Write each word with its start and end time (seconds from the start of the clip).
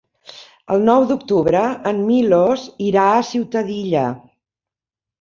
El 0.75 0.81
nou 0.89 1.05
d'octubre 1.11 1.61
en 1.93 2.01
Milos 2.09 2.65
irà 2.89 3.07
a 3.13 3.23
Ciutadilla. 3.31 4.11